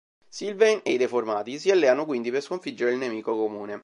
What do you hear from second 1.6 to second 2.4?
alleano quindi